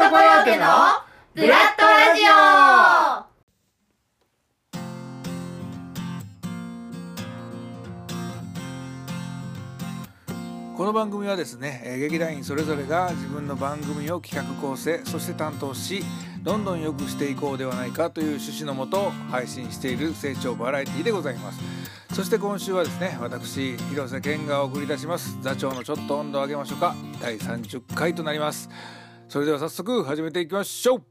[0.00, 0.64] トコヨーテの
[1.34, 3.28] ブラッドラジオ。
[10.74, 16.02] この番組はですね、えー劇団員それぞれが自分の番組を企画構成そして担当し
[16.42, 21.60] どんどん良くしていこうではないかという趣旨のもと配信している成長バラエティでございます。
[22.14, 25.36] そして今週はですね私広瀬健が送りいたします。
[25.42, 26.94] 座長のちょっと温度を上げましょうか。
[27.20, 28.70] 第30回となります。
[29.30, 31.02] それでは早速始めていきましょう。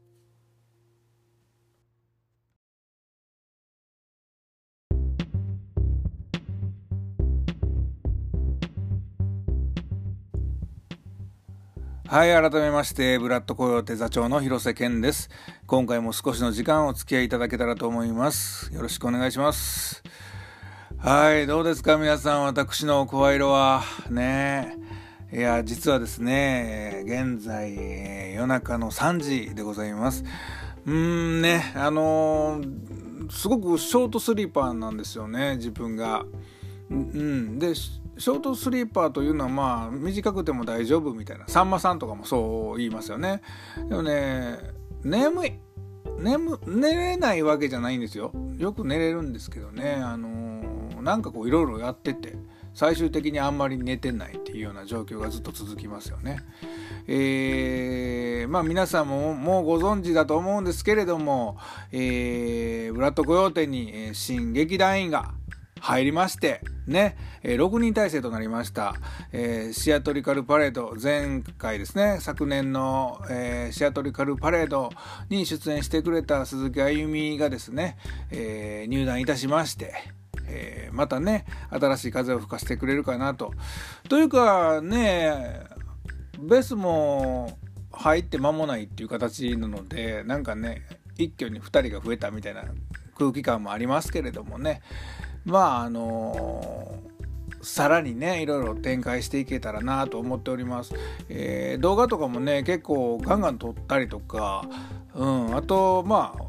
[12.06, 15.30] はい改めましてブラッドコヨーテ座長の広瀬健です。
[15.66, 18.70] 今回も少しの時間お付き合いいただけたらと思います。
[18.74, 20.02] よろしくお願いします。
[20.98, 22.44] はいどうですか皆さん。
[22.44, 23.82] 私の声色は。
[24.10, 24.89] ね。
[25.32, 30.24] いや実はですね現在夜中の3時でございます。
[30.86, 36.24] うーんねあのーすごくショートスリーパーなんですよね自分が。
[36.90, 41.46] うん、でシショートスリーパーというのはまあ短くても大丈夫みたいな。
[41.46, 43.40] さんまさんとかもそう言いますよね。
[43.88, 44.58] でもね
[45.04, 45.52] 眠い
[46.18, 48.32] 眠寝れないわけじゃないんですよ。
[48.58, 52.36] よく寝れるんですけどねあのーなんかこういろいろやってて。
[52.80, 56.38] 最終的にあんまり寝てないっていうような状況がずっと続きますよね。
[57.06, 61.58] えーまあ皆さんももうご存知だと思うんですけれども、
[61.92, 65.34] えーブラッドコヨーテに新劇団員が
[65.78, 68.94] 入りまして、ね、え6人体制となりました、
[69.32, 74.88] えーシアトリカルパレード、前回ですね、昨年の、えーシアトリカルパレード
[75.28, 77.98] に出演してくれた鈴木あゆみがですね、
[78.30, 79.92] えー入団いたしまして、
[80.50, 83.52] えーまたね、新しい風を吹かせてくれるかなと。
[84.08, 85.60] というかね、
[86.38, 87.56] ベスも
[87.92, 90.82] 入って間もないっていう形なので、なんかね、
[91.16, 92.64] 一挙に2人が増えたみたいな
[93.16, 94.82] 空気感もありますけれどもね、
[95.44, 96.98] まああの
[97.62, 100.94] さらにねいろいろ展開していけたらなと思っております、
[101.28, 104.64] えー動画とかもね結構ガンガン撮ったりとか、
[105.14, 106.44] うん、あとまあ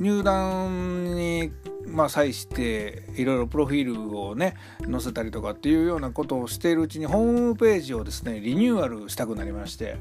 [0.00, 1.52] 入団に
[1.96, 4.54] まあ際していろいろプロフィールをね
[4.88, 9.96] 載せたりとかっていうようなことをしているうちにホームページをですねリニューアルしたくなりまして。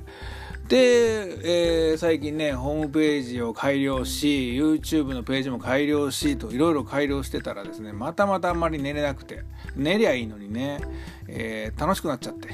[0.68, 9.44] で、えー最近ねホームページを改良し YouTube のページも改良しといろいろ改良してたらですねまたまたあんまり寝れなくて
[9.76, 10.80] 寝りゃいいのにね、
[11.28, 12.50] えー楽しくなっちゃって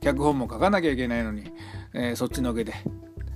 [0.00, 1.52] 脚本も書かなきゃいけないのに、
[1.92, 2.72] えーそっちのけで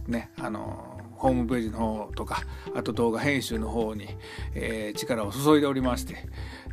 [0.09, 2.43] ねあのホームページの方とか
[2.75, 4.09] あと動画編集の方に、
[4.55, 6.17] えー力を注いでおりまして、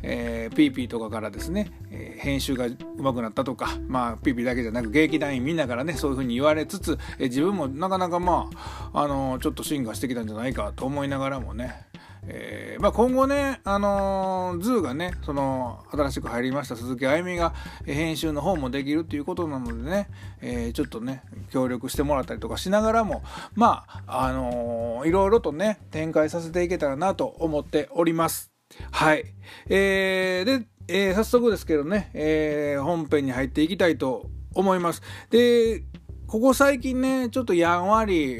[0.02, 11.91] えー、PP とかからですね、えー編集がうまくなったとかまあ PP だけじゃなく劇団員みんなからねそういうふうに言われつつ、えー自分もなかなかまあ、あのーちょっと進化してきたんじゃないかと思いながらもね
[12.24, 17.52] えーまあ、今後ね、あのーズーがねその新しく入りました鈴木あゆみが
[17.84, 20.08] 編集の方もできるっていうことなのでね、
[20.40, 23.22] えーちょっとね協力してもらったりとかしながらも
[23.54, 28.52] まああのーいろいろとね展開させていけたらなと思っております。
[28.92, 29.24] はい、
[29.68, 35.02] えーで、えー早速ですけどね、えー本編に入っていきたいと思います。
[35.30, 35.82] で
[36.28, 38.38] ここ最近ねちょっとやんわり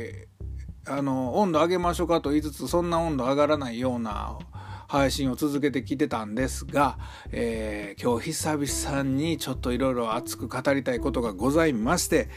[0.86, 4.38] あの温度上げましょうかと言いつつそんな温度上がらないような
[4.88, 6.98] 配信を続けてきてたんですが、
[7.30, 12.28] えー今日久々にちょっといろいろ熱く語りたいことがございまして、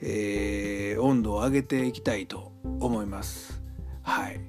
[0.00, 3.62] えー温度を上げていきたいと思います。
[4.02, 4.40] はい、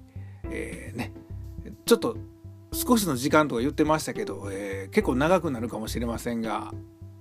[0.46, 1.14] えーね
[1.86, 2.18] ちょっと
[2.72, 6.74] 少しの時間とか言ってましたけど、えー結構長くなるかもしれませんが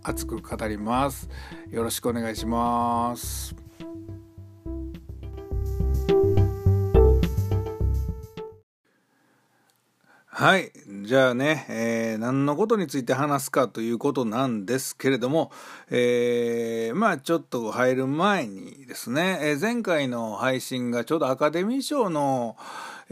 [0.02, 1.28] 熱く語ります。
[1.68, 3.61] よろしくお願いします。
[10.42, 10.72] はい。
[11.04, 15.52] じゃあね、えー何のことについて話すかということなんですけれども、
[15.88, 22.56] えーまあちょっと入る前にですね、えー前回の配信がちょうどアカデミー賞の、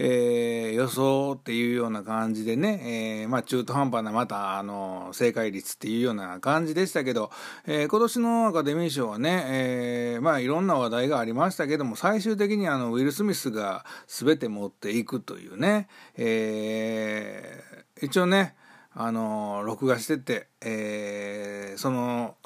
[0.03, 7.31] えー予想っていうような感じでね、えーまあ中途半端なまた、あの、正解率っていうような感じでしたけど、
[7.67, 17.63] えー今年のアカデミー賞はね、えまあいろんな話題がありましたけども、最終的にあの、ウィル・スミスが全て持っていくというね、え
[18.01, 18.55] 一応ね、
[18.95, 22.37] あの、録画してて、えーその、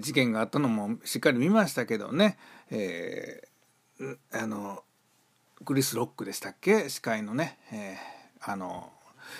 [0.00, 2.38] 事件があったのもしっかり見ましたけどね、
[2.70, 4.82] えーあの、
[5.64, 6.88] クリス・ロックでしたっけ？
[6.88, 8.92] 司会のね、えーあの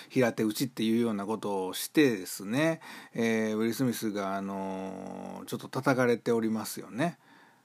[0.09, 2.81] 平手打ちっていうようなことをしてですね、
[3.15, 7.17] えーウィル・スミスが、あのちょっと叩かれておりますよね。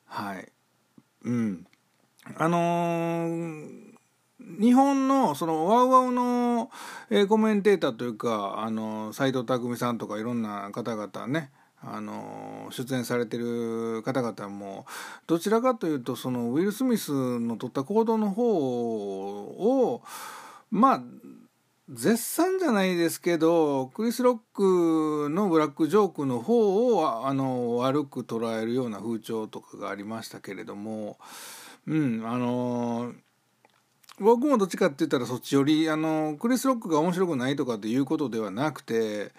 [0.07, 0.51] はい。
[1.25, 1.67] うん。
[2.37, 3.95] あのー
[4.41, 6.71] 日本のそのワウワウの、
[7.09, 11.51] えー、コメンテーターというかあの斎藤工さんとかいろんな方々ね
[11.87, 14.87] あの出演されてる方々も
[15.27, 20.03] どちらかというとそのウィル・スミスの取った行動の方を
[20.71, 21.03] まあ
[21.91, 31.19] 絶賛じゃないですけどクリス・ロックのブラックジョークの方をあの悪く捉えるような風潮とかがありましたけれども
[31.87, 33.13] うんあの
[34.19, 39.33] 僕もどっちかって言ったらそっちよりあのクリス・ロックが面白くないとかっていうことではなくて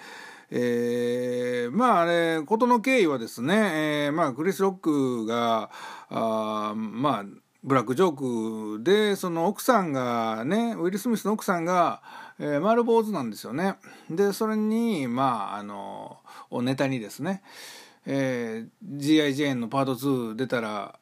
[0.52, 5.70] えー、まああれ事の経緯はですね、えー、まあクリス・ロックが
[6.10, 7.26] あまあ
[7.66, 12.04] ブラックジョークでその奥さんがねウィル・スミスの奥さんが、
[12.40, 13.78] えー、丸坊主なんですよね。
[14.08, 16.20] でそれにまああの
[16.52, 17.42] をネタにですね、
[18.06, 19.34] えー、G.I.
[19.34, 21.00] ジェーンのパート2出たら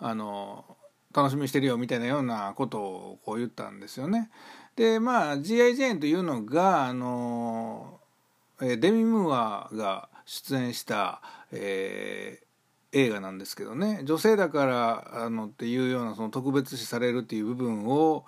[0.00, 0.64] あの
[1.12, 4.30] 楽しみにしてるよみたいなようなことをこう言ったんですよね。
[4.76, 5.74] でまあ G.I.
[5.74, 7.98] ジェーンというのがあの
[8.60, 11.20] デミ・ムーアが出演した、
[11.52, 14.02] えー、映画なんですけどね。
[14.04, 18.24] 女性だからあのっていうようなその特別視されるっていう部分を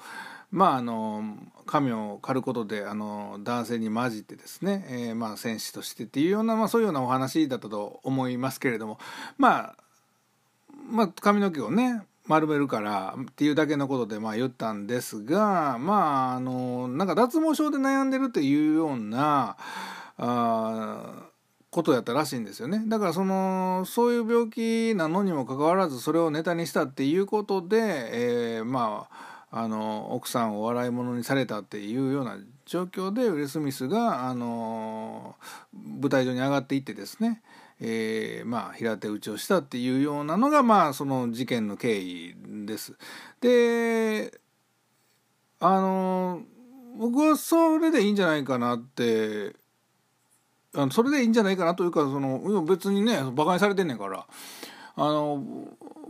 [0.51, 1.37] まああの
[1.67, 8.99] 神を狩ることであの男性に混じってですね、えー、まあ戦士としてっていうような、まあ、そういうようなお話だったと思いますけれども
[9.39, 9.77] まあ
[10.91, 19.57] まあ髪の毛をね丸めるからっていうだけのことでまあ言ったんですがまああのなんか脱毛症で悩んでるっていうような
[20.19, 21.27] あ
[21.71, 27.77] ことやったらしいんですよねだからそのそういう病気なのにもかかわらずそれをネタにしたっていうことで、
[28.59, 35.37] えー、まああの奥さんを笑い物にされたっていうような状況でウィル・スミスがあの
[35.73, 37.43] 舞台上に上がっていってですね、
[37.81, 42.35] えー、まあ平手打ちをしたっていうようなのがまあその事件の経緯
[42.67, 42.97] です。
[43.41, 44.39] で
[45.61, 46.43] あの
[46.99, 49.55] 僕はそれでいいんじゃないかなって
[50.77, 54.27] あのそれでいいんじゃないかなというかその別にねバカにされてんねんから。
[54.99, 55.45] あの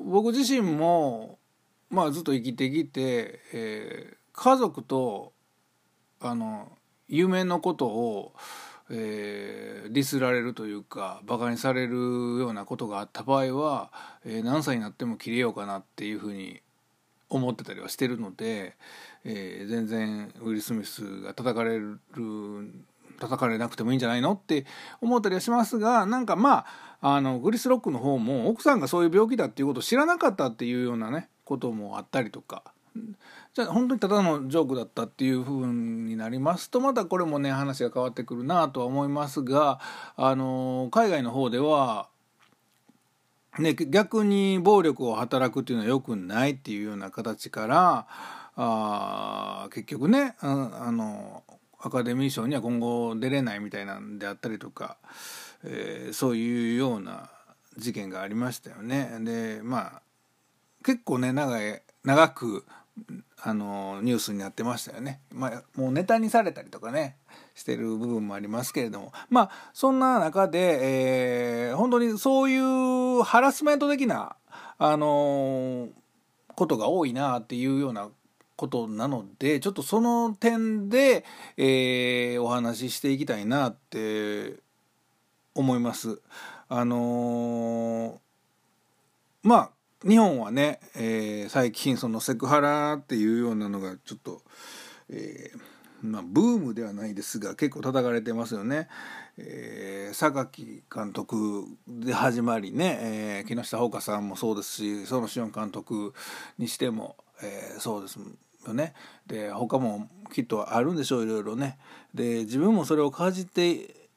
[0.04, 1.38] 僕自身も、
[1.90, 5.32] まあ、ずっと生きてきて、えー、家族と
[6.20, 6.70] あの
[7.08, 8.32] 夢のことを、
[8.88, 13.90] えー、ディスられるというかバカにされるようなことがあった場合は、
[14.24, 16.60] えー、何歳になっても切れようかなっていうふうに
[17.28, 18.76] 思ってたりはしてるので、
[19.24, 21.98] えー、全然ウィル・スミスが叩かれる
[23.16, 24.66] 叩かれなくてもいいんじゃないのって
[25.00, 26.66] 思ったりはしますがなんかま
[27.00, 32.62] ああのグリスロックの方も奥さんがそういう病気だっていうことを知らなかったっていうようなねこともあったりとか。
[33.52, 39.80] じゃあ本当にただのジョークだったっていうふうになりますとまたこれもね話が変わってくるなとは思いますが
[40.16, 42.08] あの海外の方では
[43.58, 48.06] ね、逆に暴力を働くっていうのは良くないっていうような形から
[48.56, 51.42] あ結局ねあの
[51.80, 54.96] アカデミー賞には今後出れないみたいなんであったりとか、
[55.64, 57.30] えー、そういうような
[57.76, 59.10] 事件がありましたよね。
[59.20, 60.02] でまあ
[60.84, 62.64] 結構ね長い長く
[63.42, 65.20] あのニュースになってましたよね。
[65.30, 67.16] まあ、もうネタにされたりとかね
[67.54, 74.36] してる部分もありますけれどもまあそんな中で、えー、本当にそういうハラスメント的な
[74.78, 75.88] あの
[76.54, 78.08] ことが多いなっていうような
[78.56, 81.24] ことなのでちょっとその点で、
[81.56, 84.54] えー、お話ししていきたいなって
[85.54, 86.20] 思います。
[86.68, 88.18] あのー、
[89.42, 94.42] まあ日本はね、えー、最近そのセクハラっていうようなのがちょっと、
[95.10, 98.88] えーまあ、ブームではないですが結構叩かれてますよね。
[99.38, 106.14] えー、榊監督で始まりね、えー、木下ほうかさんもそうですし園志音監督
[106.58, 108.18] にしても、えー、そうです
[108.68, 108.94] よね。
[109.26, 111.78] で他もきっとあるんでしょういろいろね。
[112.14, 114.08] で自分もそれを感じて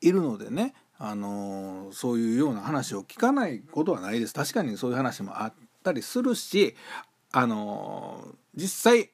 [0.00, 6.76] いるのでねあのそういうような話を聞かないことはないです確かにそういう話もあったりするし
[7.32, 9.10] あの実際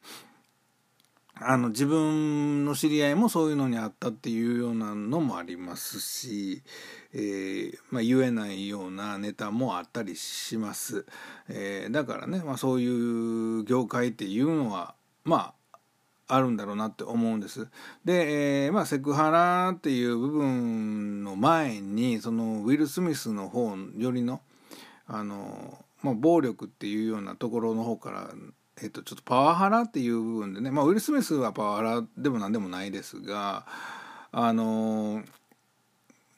[1.37, 6.63] あの自分の知り合いもそういうのにあったっていうようなのもありますし、
[7.13, 11.07] えー、まあ、言えないようなネタもあったりします、
[11.49, 15.55] えー、だからね、まあ、そういう業界っていうのはまあ
[16.27, 17.69] あるんだろうなって思うんです。
[18.05, 24.41] で、えー、まあセクハラっていう部分の前にそのウィル・スミスの方よりの
[25.07, 28.31] あの、まあ、暴力っていうようなところの方から
[28.83, 33.67] えっと、ちょっとパワハラっていう部分でね、まあ、ウィル・スミスはパワハラでも何でもないですが、
[34.33, 35.23] あの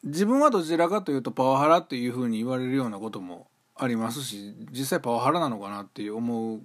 [0.04, 6.60] 自分はどちらかというとパワハラっていうふうに言われるようなこともありますし実際パワハラなのかなって思う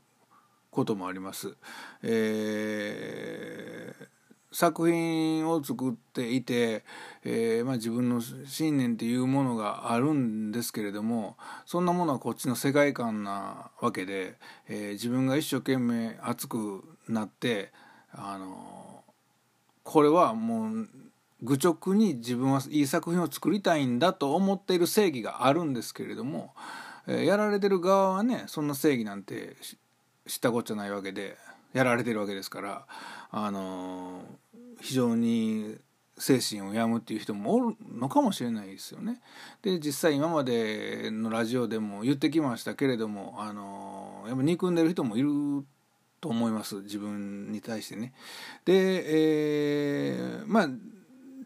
[0.69, 1.55] こともあります。
[2.03, 4.10] えー
[4.51, 6.83] 作品を作っていて、
[7.23, 14.35] えー、まあ、自分の信念っていうものがあるんですけれどもそんなものはこっちの世界観なわけで、
[14.67, 17.71] えー、自分が一生懸命熱くなって
[18.13, 19.03] あの
[19.83, 20.87] これはもう
[21.43, 26.53] 愚直に自分はいい作品を作りたいんだと思っている正義があるんですけれども、
[27.07, 29.55] えー、やられてる側はねそんな正義なんて
[30.27, 31.37] 知ったこっちゃないわけで
[31.73, 32.85] やられてるわけですから
[33.31, 34.21] あの
[34.81, 35.77] 非常に
[36.17, 39.21] 精神を病むっていう人もおるのかもしれないですよね。
[39.61, 45.29] で実際今までのラジオでも言ってきましたけれどもあのやっぱ憎んでる人もいる
[46.19, 48.13] と思います自分に対してね。
[48.65, 50.69] で、えー、まあ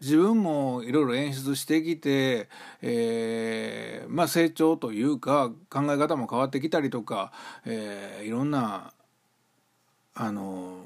[0.00, 2.50] 自分もいろいろ演出してきて、
[2.82, 7.32] えー、まあ成長というか考え方も変わってきたりとか、
[7.64, 8.92] えー、いろんな
[10.14, 10.80] あの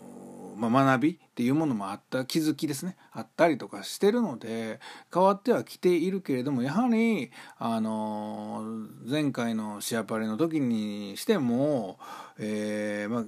[0.61, 2.97] まあ、学びっていうものもあった気づきですね。
[3.13, 4.79] あったりとかしてるので
[5.13, 8.63] 変わってはきているけれどもやはりあの
[9.09, 11.99] 前回のシアパレの時にしても、
[12.39, 13.25] えーまあ、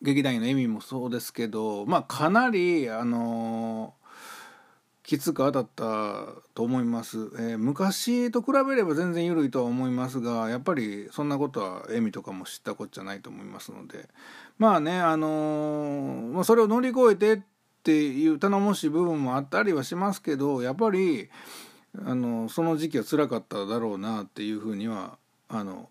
[0.00, 3.94] 劇団員の意味もそうですけど、まあ、かなりあの
[5.04, 14.08] きつく当たったと思います、えー、昔と比べれば全然緩いとは思いますがやっぱりそんなことはエミとかも知ったこっちゃないと思いますので。
[14.56, 17.40] まあねあのー、それを乗り越えてっ
[17.82, 21.28] ていう頼もしい部分もあったりはしますけどやっぱり
[22.02, 25.18] あのその時期は辛かっただろうなっていうふうには
[25.48, 25.90] あの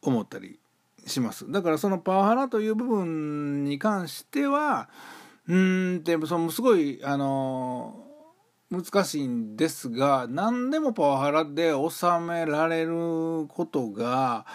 [0.00, 0.58] 思ったり
[1.06, 1.50] します。
[1.50, 4.88] だからそのパワハラという部分に関しては
[5.48, 8.06] うんでもそのすごいあの
[8.70, 14.46] 難しいんですが何でもパワハラで収められることが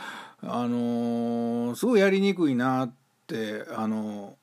[0.42, 2.94] あのすごいやりにくいなっ
[3.28, 4.38] てあの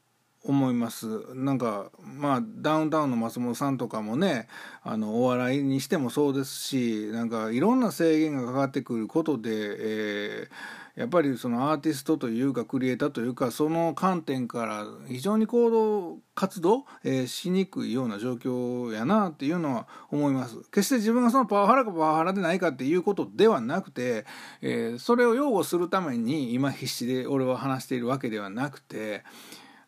[0.47, 1.35] 思います。
[1.35, 4.47] なんかまあダウンタウンの松本さんとかもね
[4.83, 20.57] あのお笑いにしてもそうですしなんかいろんな制限がかかってくることで、えーやっぱりそのアーティストというかクリエイターというかその観点から非常に行動活動、えー、しにくいような状況やなっていうのは思います。
[20.71, 24.25] 決して自分がそのパワハラかパワハラでないかっていうことではなくて、
[24.63, 29.25] えー、それを擁護するために今必死で俺は話しているわけではなくて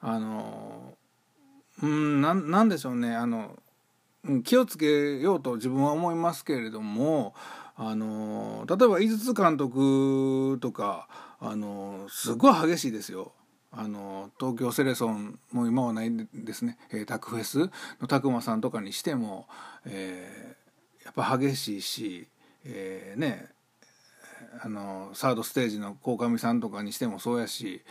[0.00, 0.94] あの
[1.82, 3.14] うんなんでしょうね。
[3.14, 3.56] あの
[4.42, 7.34] 気をつけようと自分は思いますけれども
[7.76, 13.32] あの例えば井筒監督とかあのすごい激しいですよ。
[13.70, 19.46] あの東京セレソンも今はないですね、えー、タクフェスの拓磨さんとかにしても、
[19.84, 22.28] えー、やっぱ激しいし、
[22.64, 23.48] えー、ね
[24.62, 27.82] あのサードステージの鴻上さんとかにしてもそうやし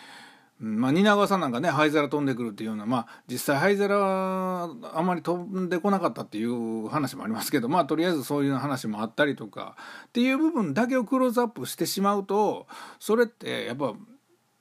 [0.57, 9.75] まあ、蜷川さんなんかね灰皿飛んでくるっていうようなまあ実際灰皿はあまり飛んでこなかったっていう話もありますけどまあとりあえずそういう話もあったりとか
[10.07, 12.67] っていう部分だけをクローズアップしてしまうと
[12.99, 13.95] それってやっぱ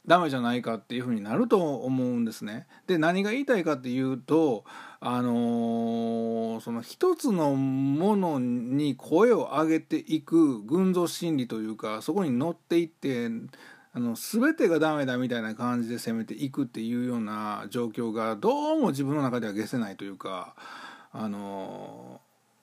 [0.07, 2.67] ダメじゃないかっていうふうになると思うんですね。
[2.87, 4.65] で何が言いたいかっていうと
[5.01, 13.31] あのー、その一つのものに声を上げていく群像心理というかそこに乗っていって
[13.97, 20.57] あの全てがダメだみたいな感じで攻めていくっていうような状況がどうも自分の中では消せないというか
[21.13, 22.21] あの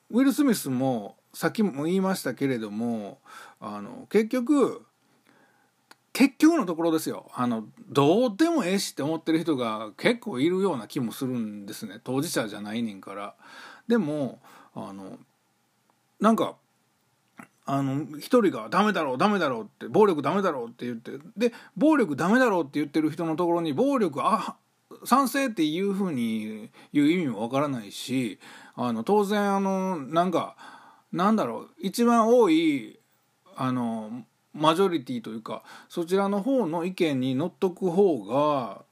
[0.09, 3.19] ウィル・スミスもさっきも言いましたけれども
[3.61, 4.85] あの結局
[6.11, 13.35] 結局のところですよあのどうでもええしって思ってる人が結構いるような気もするんですね当事者じゃないねんから。
[13.87, 14.39] でも
[14.75, 15.17] あの
[16.19, 16.55] なんか
[17.65, 24.55] あの一人が「ダメだろうダメだろう」って「暴力ダメだろう」って言ってで暴力ダメだろうって言ってる人のところに暴力あ
[25.05, 28.39] 賛成っていうふうに言う意味もわからないし
[28.75, 30.55] あの当然あのなんか
[31.11, 32.99] なんだろう一番多い
[33.55, 38.83] あのマジョリティというかそちらの方の意見にのっとく方が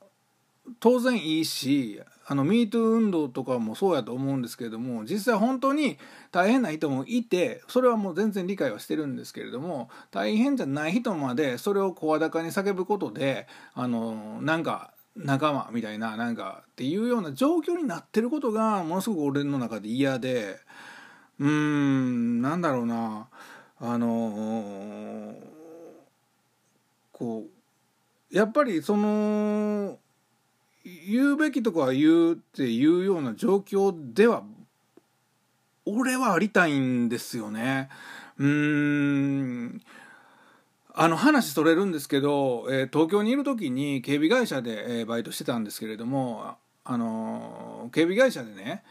[0.79, 5.98] 当然いいしあの MeToo 運動とかもそうやと思うんですけれども実際本当に
[6.31, 20.57] 大変な人もいてそれはもう全然理解はしてるんですけれども大変じゃない人までそれを声高に叫ぶことであのなんか仲間みたいななんかっていうような状況になってることがものすごく俺の中で嫌で
[21.39, 23.27] うーんなんだろうな
[23.79, 25.33] あの
[27.12, 27.45] こ
[28.31, 29.98] うやっぱりその
[31.09, 34.43] 言うべきとこは言うっていうような状況では
[35.85, 37.89] 俺はありたいんですよね。
[38.37, 39.81] うーん。
[40.93, 48.83] あの話それるんですけど、えー、東京にいる時に警備会社で、えー、バイトしてたんですけれどもあの警備会社でね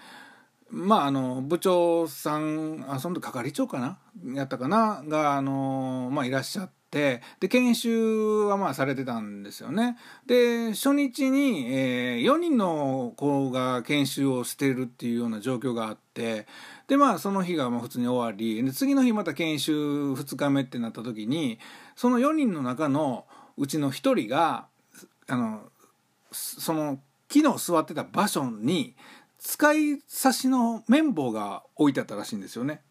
[0.70, 3.98] まああの部長さんあその時係長かな？
[4.34, 5.02] やったかな？
[5.06, 9.97] があの、まあ、いらっしゃってで研修はまあされてたんですよね。
[10.26, 16.47] で初日に、えー、4人の子が研修をしてるっていうような状況があって
[16.87, 19.73] でまあその日がまあ普通に終わりで次の日また研修
[20.14, 21.59] 2日目ってなった時に
[21.97, 23.26] その4人の中の
[23.57, 24.66] うちの1人が
[25.26, 25.61] あの
[26.33, 26.99] その
[27.33, 28.97] 昨日座ってた場所に
[29.38, 32.83] 使い差しの綿棒が置いてあったらしいんですよね。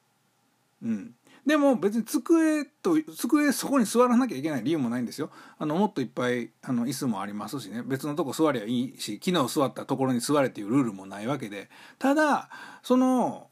[0.81, 1.15] うん、
[1.47, 5.31] でも別に机と机そこに座らなきゃいけない理由もないんですよ。
[5.57, 12.49] あのもっといっぱいあの椅子もありますしね別のとこ座りゃいいし昨日座ったところに座れっていうルールもないわけでただ
[12.83, 13.47] その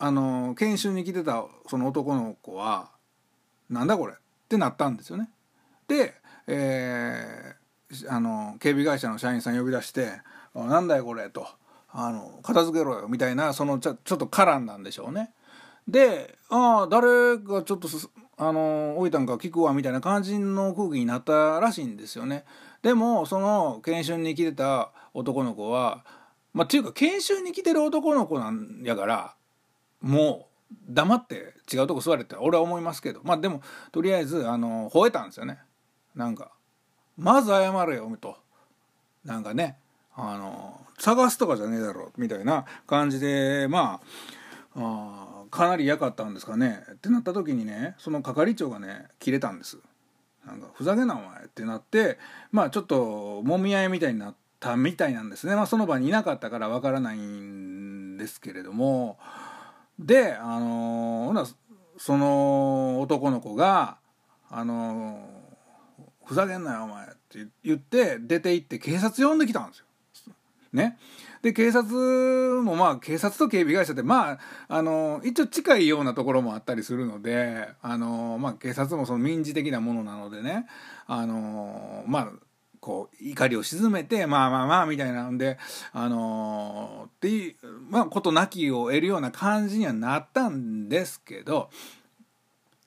[0.00, 2.90] あの研修に来てたその男の子は
[3.70, 5.30] 「なんだこれ?」ってなったんですよね。
[5.86, 10.20] で、えー、あの警備会社の社員さん呼び出して
[10.52, 11.46] 「なんだよこれ」と
[11.92, 15.32] 「あの片付けろよ」みたいなそのちょちょっと絡んだんでしょうね。
[15.88, 17.88] で「ああ誰がちょっと
[18.36, 22.44] あの置いたんか聞くわ」みたいな感じの空気になったらしいんですよね。
[22.82, 26.04] でもその研修に来てた男の子は
[26.52, 29.34] まあっていうか研修に来てる男の子なんやから
[30.00, 33.20] もう黙って違うとこ座れって俺は思いますけど。
[33.24, 35.58] まあでもとりあえずあの吠えたんですよね。
[36.14, 36.52] なんか
[37.16, 38.36] まず謝れよと。
[39.24, 39.78] なんかね
[40.14, 44.00] あの探すとかじゃねえだろみたいな感じでま
[44.74, 46.84] ああかなり嫌かったんですかね。
[46.92, 49.78] ってなった時にねその係長がね切れたんです。
[50.46, 52.18] なんかふざけんなお前ってなって
[52.52, 55.54] まあちょっともみ合いみたいになったみたいなんですね。
[55.54, 59.18] まあその場にいなかったからわからないんですけれども。
[59.98, 61.54] であのー、
[61.98, 63.98] その男の子が
[64.48, 65.28] 「あの、
[66.24, 69.84] ふざけんなよお前」って言って出て行って警察呼んできたんですよ。
[70.72, 70.98] ね、
[71.42, 80.66] で警察もまあ警察と警備会社ってまああの一応近いようなところもあったりするのであの、まあ、警察もその民事的なものなのでね
[81.06, 82.28] あのまあ
[82.80, 85.58] こう怒りを鎮めてまあまあまあみたいなんで
[85.92, 87.54] あのー、っていう
[87.90, 91.70] まあことなきを得るような感じにはなったんですけど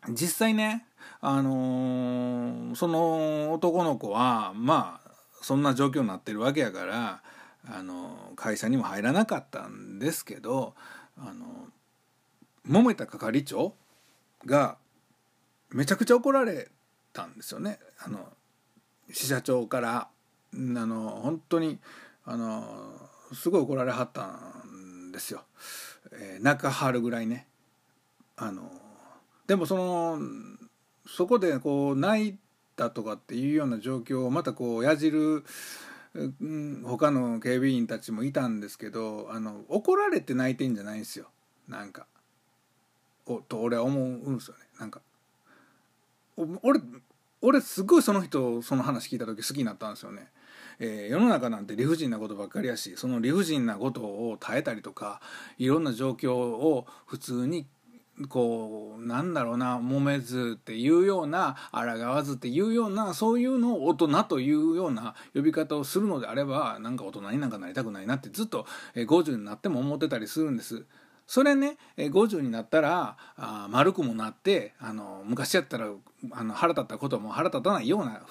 [0.10, 0.86] 実際ね
[1.20, 5.12] あのー、その男の子はまあ
[5.42, 7.22] そんな状況になってるわけやから
[7.68, 10.74] あの会社にも入らなかったんですけど
[11.18, 11.46] あの
[12.68, 13.76] 揉めた係長
[14.46, 14.78] が
[15.70, 16.70] めちゃくちゃ怒られ
[17.14, 17.80] たんですよね。
[18.00, 18.28] あの
[19.12, 20.08] 支社長から。
[20.54, 21.80] あの本当に
[22.26, 24.26] あのすごい怒られはった
[24.68, 25.44] んですよ、
[26.12, 27.48] えー、泣かはるぐらいね。
[28.36, 28.70] あの
[29.48, 30.20] でもその
[31.08, 32.38] そこでこう泣い
[32.76, 35.44] たとかっていうような状況をまたこうやじる、
[36.14, 41.28] うん、他の警備員たちもいたんですけどあの怒られて泣いてんじゃないんですよ。
[41.68, 42.06] なんか。
[43.26, 44.66] おと俺は思うんですよね。
[44.80, 45.02] なんか。
[46.64, 46.82] 俺
[47.42, 50.28] 俺すごいその人その話聞いた時好きになったんですよね。
[50.80, 55.22] えー、世の中なんて理不尽なことばっかりやしその理不尽なことを耐えたりとか
[55.60, 57.68] いろんな状況を普通に
[58.28, 70.86] こうなんだろうな揉めずっていうような抗わずっていうようなそういうのを大人というような呼び方をするのであればなんか大人になんかなりたくないなってずっと50になっても思ってたりするんです。
[71.28, 75.88] それね50になったらあ丸くもなってあの昔やったら
[76.32, 78.22] あの腹立ったことも腹立たないような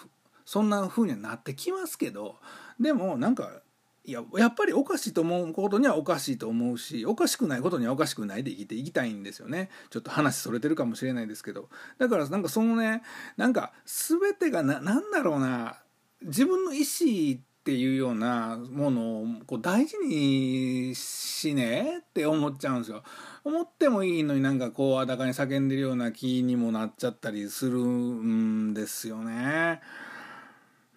[0.44, 2.37] そんな風にはなってきますけど
[2.79, 3.62] でもなんか
[4.04, 13.02] いややっぱりおかしいと思うことにはおかしいと思うしおかしくないことにはおかしくないで生きていきたいんですよねちょっと話それてるかもしれないですけどだからなんかそのね
[13.36, 15.76] なんか全てがな何だろうな
[16.22, 23.02] 自分の意思っていうようなものをこう大事にしねえって思っちゃうんですよ。
[23.44, 29.80] 思ってもいいのになんかこうあだかに叫んでるような気にもなっちゃったりするんですよね。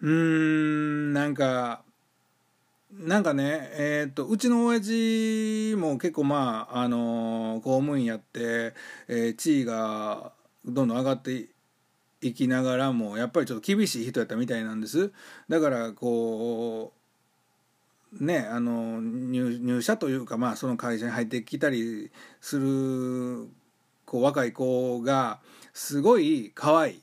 [0.00, 1.84] うーんなんか
[2.98, 8.72] なんかねえー、っとうちの親父も結構まああの公務員やって、
[9.08, 10.32] えー、地位が
[10.64, 11.48] どんどん上がって
[12.22, 15.12] 生きながらもやっぱりちょっと厳しい人やったみたいなんです。
[15.48, 16.92] だからこ
[18.20, 23.48] うねあの入入社というかまあその会社に入ってきたりする
[24.06, 25.40] こう若い子が
[25.72, 27.02] すごい可愛い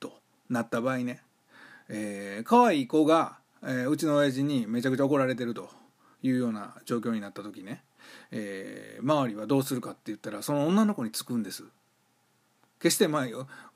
[0.00, 0.14] と
[0.48, 1.22] なった場合ね、
[1.90, 5.70] えー、可愛い子が、えー、うちの親父にめちゃくちゃ怒られてると
[6.22, 7.82] いうような状況になった時ね、
[8.30, 11.64] えー、周りはどうするかって言ったらその女の子につくんです。
[12.80, 13.26] 決してまあ、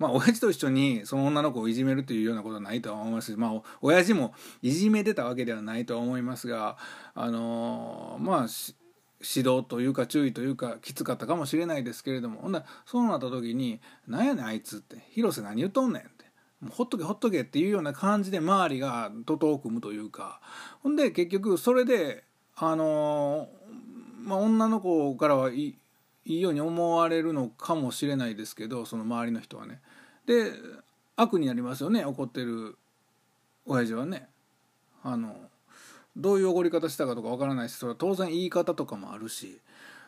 [0.01, 6.77] まあ、親父と一緒にその女の子をいじめるというようなことはないとは思いますし、まあ、親父もいじめてたわけではないとは思いますが、
[7.15, 8.47] あのー、まあ、
[9.21, 16.03] 指導というか注意というかきつかったかもしれないですけれどもほんならそうなった時に「何やねんあいつ」って「広瀬何言っとんねん」
[16.71, 20.41] 「ほっとけほっとけ」っていうような感じで周りが徒党を組むというか
[20.83, 22.25] ほんで結局それで
[22.57, 23.49] あの、
[24.23, 25.77] まあ、女の子からはい
[26.25, 29.81] いいように思われるのかもしれないですけどその周りの人はね。
[30.27, 30.53] で
[31.15, 32.77] 悪になりますよね怒ってる
[33.65, 34.29] 親父はね。
[35.03, 35.37] あの
[36.17, 39.61] どういうおごり方したかとかわからないしそれは当然言い方とかもあるし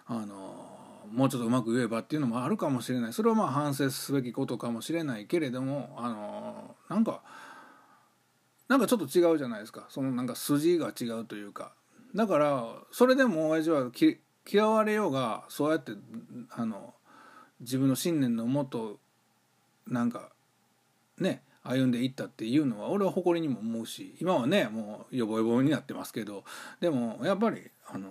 [0.06, 0.67] あの
[1.12, 3.12] もうちょっとうまく言えばっていうのもあるかもしれない。
[3.12, 7.23] それはまあ反省すべきことかもしれないけれどもあのなんか
[8.68, 9.87] なんかちょっと違うじゃないですか。
[9.88, 11.73] そのなんか筋が違うというか。
[12.14, 13.90] だからそれでも親父は
[14.51, 15.92] 嫌われようがそうやって
[16.51, 16.94] あの
[17.61, 18.99] 自分の信念のもと
[19.87, 20.31] なんか
[21.18, 26.44] ね歩んでいったっていうのは俺は誇りにも思うし今はねもうヨボヨボになってますけど
[26.81, 28.09] でもやっぱりあの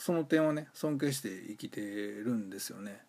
[0.00, 3.02] その点はね尊敬して生きてるんですよね。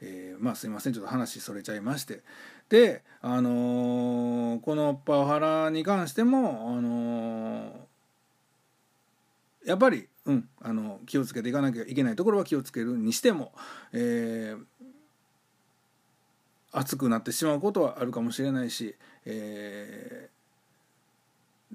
[0.00, 2.22] えー、まあすいませんちょっと話それちゃいまして
[2.68, 13.52] であのー、このパワハラに関してもあのー、やっぱりうんあの気をつけていかなきゃいけないところは気をつけるにしても、
[13.92, 14.54] え、
[16.72, 20.28] 熱くなってしまうことはあるかもしれないし、え、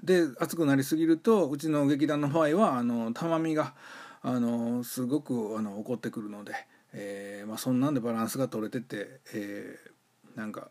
[0.02, 3.74] で熱くなりすぎるとうちの劇団の場合はあの玉みが
[4.22, 6.52] あのすごくあの怒ってくるので、
[6.92, 10.68] えーまあ、そんなんでバランスが取れてて、えー、なんか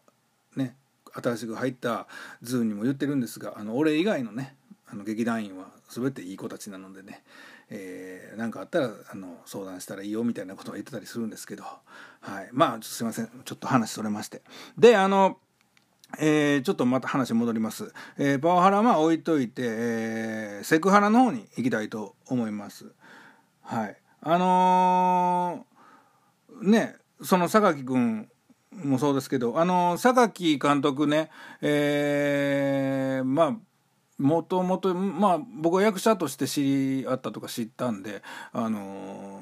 [0.56, 0.76] ね
[1.14, 2.08] 新しく入った
[2.42, 4.56] ズーにも言ってるんですがあの俺以外のね
[4.88, 7.24] あの劇団員は全ていい子たちなのでね
[7.70, 14.42] えー、かあったらあの相談したらいいよみたいなことを言ってたりするんですけど、はい、まあすいませんちょっと話それまして
[14.78, 15.38] であの
[16.20, 17.92] えー、ちょっとまた話戻ります。
[18.18, 22.86] えー、パワハラは置いといて、えー、セクハラの方に行きたいと思います。
[23.66, 23.98] はい。
[24.22, 28.30] あのー、ね、その榊君
[28.72, 31.30] もそうですけど、あの榊監督ね、
[31.62, 33.56] えー、まあ、
[34.18, 36.64] もともとまあ僕は役者として知
[37.02, 38.22] り合ったとか知ったんで
[38.54, 39.42] あの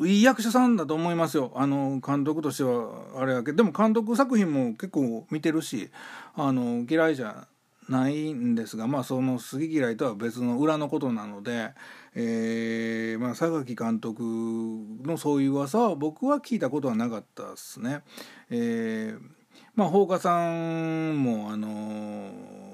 [0.00, 5.90] いい役者さんだと思いますよあの監督としてはあれやけどでも監督作品も結構見てるし
[6.34, 7.46] あの嫌いじゃ
[7.88, 11.72] ないんですがまあその好き嫌いとは別の裏のことなので、
[12.14, 14.22] えーまあ、榊監督
[15.02, 18.02] のそういう噂は僕は聞いたことはなかったですね。
[18.50, 19.20] えー
[19.74, 22.64] まあ、放火さんもあのー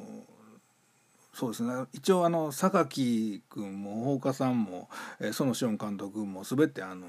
[1.40, 7.06] そうですね一応あの榊君も放火さんも、えー、園志音監督も全てあの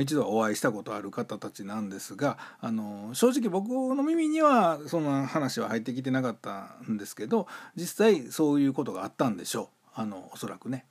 [0.00, 10.86] 一度はお会いしたことある方たちなんですがあの正直僕の耳にはそんな話は入ってきてなかったんですけど実際そういうことがあったんでしょうあのおそらくね。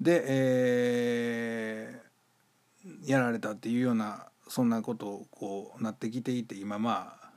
[0.00, 7.28] で、えー、やられたっていうようなそんなことをこうなってきていて今まあ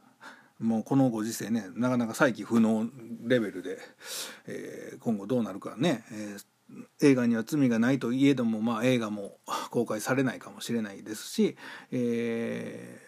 [0.60, 2.88] もうこのご時世ねなかなか再起不能
[3.26, 3.80] レベルで、
[4.48, 9.38] えー、今後どうなるかね、えー、映画には罪がないといえども、まあ、映画も
[9.72, 11.58] 公開されないかもしれないですし、
[11.92, 13.02] え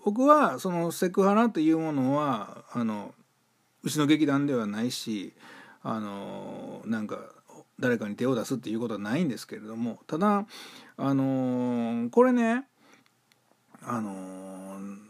[0.00, 3.14] ー、僕はそのセクハラというものはあの
[3.82, 5.34] うちの劇団ではないし
[5.82, 7.18] あのなんか
[7.78, 10.46] 誰かに手を出すっていうことはないんですけれどもただ
[10.96, 12.64] あのこれね
[13.82, 14.56] あの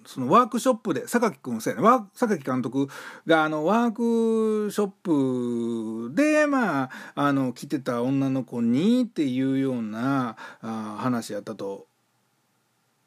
[0.06, 2.88] そのワークショップで榊君そうやね榊監督
[3.26, 11.86] があのワークショップでまああの来てた女の子にっていうようなあ話やったと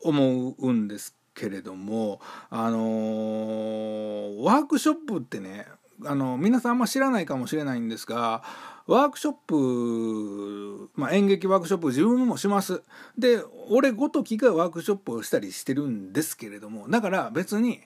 [0.02, 2.20] 思うんですけれども
[2.50, 5.68] あのー、ワークショップってね
[6.06, 8.44] あの皆さんあんま知らないかもしれないんですが
[8.88, 12.82] ワークショップ、まあ、演劇ワークショップ自分もします。
[13.18, 17.82] で俺ごときがワークショップをしたりしてるんですけれどもだから別に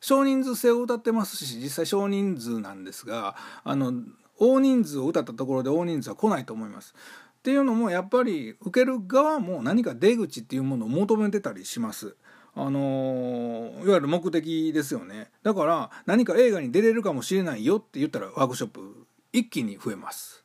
[0.00, 3.92] 少人数制を歌ってますし実際少人数なんですがあの
[4.38, 6.94] 大人数を歌ったところで大人数は来ないと思います。
[7.38, 12.16] っていうのもやっぱり受ける側も何か出口っていうものを求めてたりします。
[12.56, 15.30] あのー、いわゆる目的ですよね。
[15.42, 20.44] だから何か映画に出れるかもしれないよって言ったらワークショップ一気に増えます。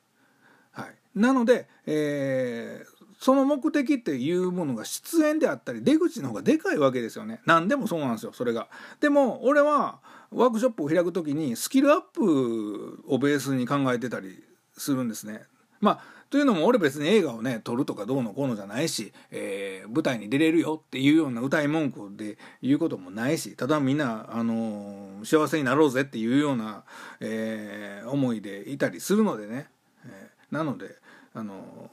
[0.72, 7.40] はい、なので、えー、その目的っていうものが出演であったり出口の方がでかいわけですよね。
[7.46, 8.68] 何でもそうなんですよそれが。
[9.00, 10.00] でも俺は
[10.32, 14.42] ワークショップを開く時にスキルアップをベースに考えてたり
[14.76, 15.42] するんですね。
[15.80, 26.84] まあというのも俺別に映画をね撮るとかどうのこうのじゃないし、えー、舞台に出れるよっていうような歌い文句で言うこともないしただみんな、あのー、幸せになろうぜっていうような、
[27.18, 29.68] えー、思いでいたりするのでね、
[30.06, 30.96] えー、なので、
[31.34, 31.90] あの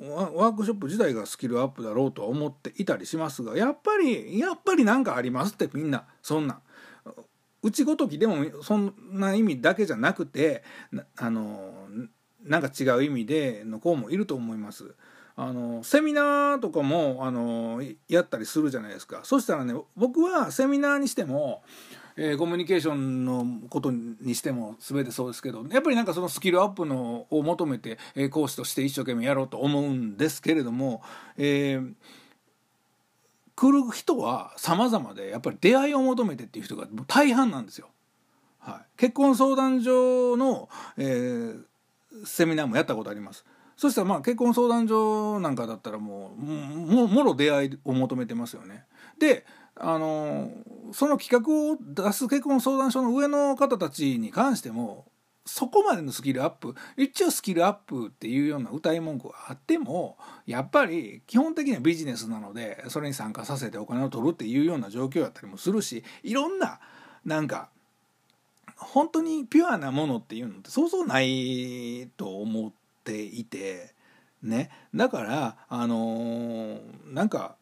[0.00, 6.60] ワークショップ自体がスキルアップだろうとは思っていたりしますがやっぱりやっぱり何かありますってみんなそんな。
[7.62, 10.62] うちごときでもそんな意味だけじゃなくて
[11.16, 11.88] あの
[12.44, 14.94] なんか違う意味での子もいると思います。
[15.36, 21.64] あのセミナーとかもあのやったりするじゃないですかそしたらね僕はセミナーにしても、
[22.16, 31.02] えー、コミュニケーションのことにしても全てそうですけどやっぱりなんかそのスキルアップのを求めて、えー、講師として一生懸命やろうと思うんですけれども、
[31.36, 31.94] えー、
[33.56, 37.88] 来る人は様々でやっぱり出会いを求めてっていう人が大半なんですよ。
[38.60, 41.64] はい、結婚相談所の、えー
[42.24, 43.44] セミナーもやったことあります。
[43.76, 48.84] そしたらまあ結婚相談所なんかだったらもうももろ出会いを求めてますよね。
[49.18, 49.44] で
[49.76, 50.50] あの
[50.92, 55.06] その企画を出す結婚相談所の上の方たちに関しても
[55.46, 66.80] そこまでのスキルアップ一応スキルアップっていうような歌い文句があってもやっぱり基本的にはビジネスなのでそれに参加させてお金を取るっていうような状況だったりもするしいろんな
[67.24, 67.68] なんか
[68.76, 72.72] 本当にピュアなものっていうのってそうそうないと思っ
[73.04, 73.94] ていて
[74.42, 74.70] ね。
[74.94, 76.80] だからあのー、
[77.12, 77.56] なんか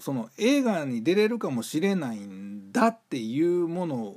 [0.00, 4.14] その映画に出れるかもしれないんだっていうもの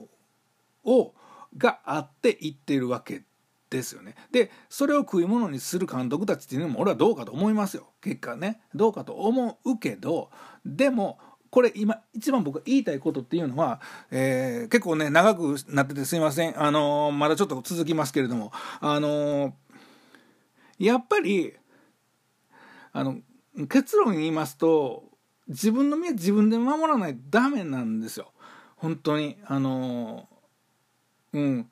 [0.84, 1.14] を
[1.58, 3.24] があって言ってるわけ
[3.70, 4.16] ですよね。
[4.32, 7.88] でそれを食い物にする監督たちっていうのも俺はどうかと思いますよ。
[8.02, 8.62] 結果ね。
[8.74, 10.30] どうかと思うけど
[10.66, 11.20] でも
[11.58, 16.62] これ今一番僕が言いたいことっていうのは、えー、結構ね長くなっててすいません。
[16.62, 18.52] あのー、まだちょっと続きますけれども。
[18.80, 19.52] あのー、
[20.78, 21.56] やっぱり
[22.94, 23.18] あの
[23.68, 25.06] 結論言いますと
[25.48, 28.34] 自分の身は自分で守らないとダメなんですよ。
[28.76, 29.38] 本当に。
[29.48, 30.30] あの
[31.34, 31.72] うん。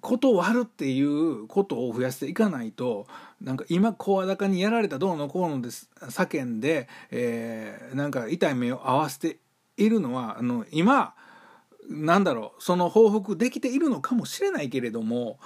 [0.00, 3.06] ことを割るっていうことを増やしていかないと
[3.42, 9.38] なんか今声高にやられたどうのこうのです叫んで、えー、なんか痛い目を合わせて
[9.76, 11.14] いるのはあの今
[11.88, 15.38] なんだろうその報復できているのかもしれないけれども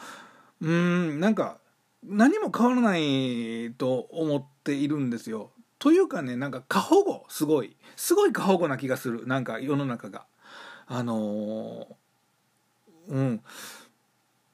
[0.61, 1.59] うんなんか
[2.04, 5.50] 何も変わらないと思っているんですよ。
[5.78, 10.24] というかねなんか過保護すごいすごい過保護な気がするなんか世の中が。
[10.88, 13.40] あのー、うん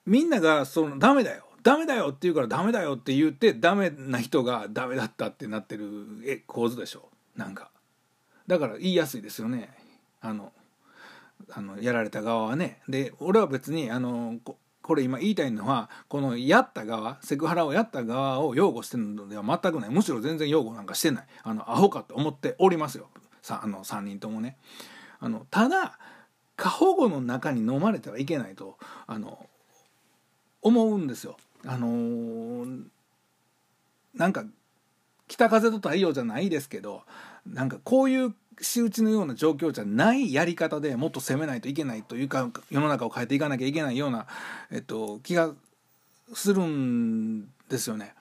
[0.06, 7.08] みんながそのダメだよダメだよって言うからダメだよって言ってダメな人がダメだったってなってる構図でしょ？
[7.36, 7.70] なんか。
[8.46, 9.70] だから言いやすいですよね。
[10.20, 10.52] あの
[11.50, 12.80] あのやられた側はね。
[12.88, 14.38] で俺は別にあの
[14.82, 19.90] これ今言いたいのはこのやった側セクハラをやった側を擁護してるのでは全くない。
[19.90, 21.26] むしろ全然擁護なんかしてない。
[21.44, 23.08] あのアホかと思っておりますよ。
[23.40, 24.56] さあの3人ともね。
[25.20, 25.98] あのただ
[26.56, 29.46] 過保護の中に飲まれてはいけないとあの
[30.60, 31.36] 思うんですよ。
[31.66, 32.84] あのー、
[34.14, 34.44] なんか
[35.28, 37.02] 北風と太陽じゃないですけど
[37.46, 44.26] なんかこういう仕打ちのような状況じゃないやり方でもっと攻めないといけないというか世の中を変えていかなきゃいけないような、
[44.70, 45.52] えっと、気が
[46.34, 48.14] するんですよね。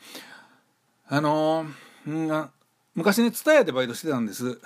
[1.07, 2.49] あのー、
[2.95, 4.59] 昔ね蔦屋でバイトしてたんです。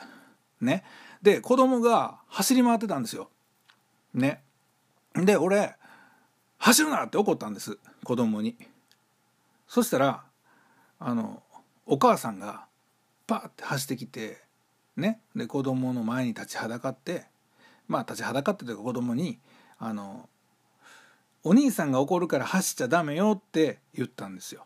[0.62, 0.84] ね。
[1.22, 3.30] で子供が走り回ってたんですよ。
[4.14, 4.44] ね。
[5.16, 5.76] で俺
[6.66, 8.58] 走るなって怒ったんです子供に
[9.68, 10.24] そしたら
[11.00, 11.44] あの
[11.86, 12.66] お母さんが
[13.28, 14.40] パーって走ってきて
[14.98, 17.26] ねで子供の前に立ちはだかって
[17.88, 19.38] まあ立ちはだかってというか子供に
[19.78, 20.28] あの
[21.44, 24.66] お兄さんが怒るから走っちゃダメよって言ったんですよ。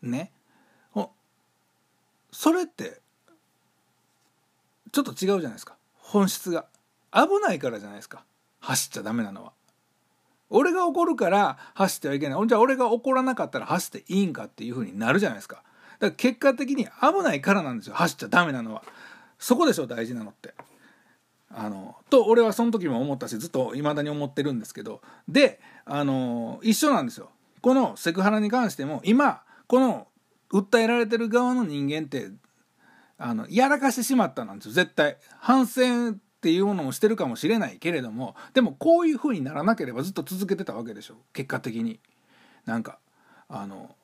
[0.00, 0.30] ね。
[2.30, 3.00] それって
[4.92, 6.66] ちょっと違うじゃないですか本質が
[7.12, 8.24] 危ないからじゃないですか
[8.60, 9.57] 走っちゃダメなのは。
[10.50, 12.46] 俺が怒るから走ってはいけない。
[12.46, 15.56] じゃあ俺が怒らなかったら走っていいんかっていうふうになるじゃないですか。
[15.56, 15.66] だか
[16.06, 17.94] ら結果的に危ないからなんですよ。
[17.94, 18.82] 走っちゃダメなのは。
[19.38, 20.54] そこでしょ大事なのって。
[21.50, 25.00] あのと俺はその時も思ったしずっと未だに思ってるんですけど。
[25.28, 27.30] であの一緒なんですよ。
[27.60, 30.08] このセクハラに関しても今この
[30.52, 32.30] 訴えられてる側の人間って
[33.18, 34.72] あのやらかしてしまったなんですよ。
[34.72, 35.18] 絶対。
[35.40, 41.16] 反省っていうものもしてるかもしれないけれどもでもこういう風にならなければずっと続けてたわけでしょ。
[41.32, 41.98] 結果的に。
[42.64, 42.98] なんか
[43.48, 43.96] あの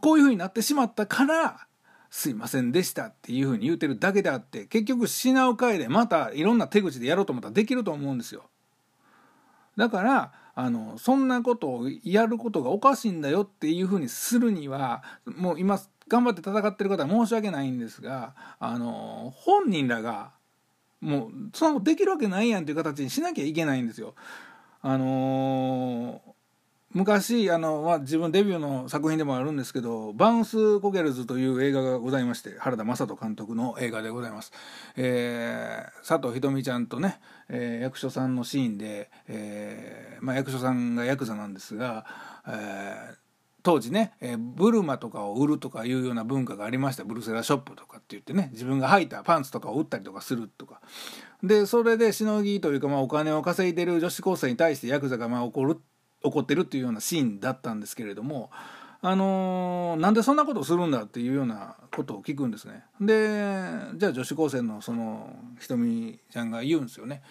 [0.00, 1.66] こういう風になってしまったから
[2.10, 8.44] すいませんでしたっていう風に言うてるだけであって結局品を変えでまたいろんな手口でやろうと思ったらできると思うんですよ。
[9.76, 20.30] だからあのそんなことをやることがおかしいんだよっていうふうにするにはもう今頑張って戦ってる方は申し訳ないんですがあの本人らが
[21.04, 24.14] もうそのできるわけないやんっていう形にしなきゃいけないんですよ。
[24.82, 26.34] あのー
[26.94, 34.52] 昔あの、まあ、自分デビューの作品でもあるんですけど「バウンス・コゲルズ」という映画がございまして原田雅人監督の映画でございます、
[34.96, 42.06] えー、佐藤ひとみちゃんとね、えー、役所さんのシーンで、えーまあ、役所さんがヤクザなんですが、
[42.46, 43.16] えー、
[43.64, 47.04] 当時ね、えー、ブルマとかを売るとかいうような文化がありました。
[47.04, 50.82] ブルセラショップとかって言ってね自分が履いたパンツとかを売ったりとかするとか。
[51.42, 55.80] でそれでしのぎというか、まあ、お金を稼いでる女子高生に対してヤクザがまあ怒る
[56.22, 58.50] 怒ってるっていうようなシーンだったんですけれども
[59.00, 62.84] あのー、なんでそんなことをするんだっていうようなことを聞くんですね。
[63.00, 67.22] でじゃあ女子高生のそのひとみちゃんが言うんですよね。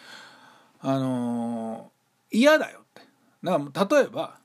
[0.79, 3.01] あのー、嫌だよって。
[3.43, 4.39] だから例えば